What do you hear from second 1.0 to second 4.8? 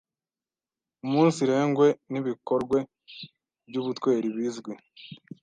umunsirengwe n’ibikorwe by’ubutweri bizwi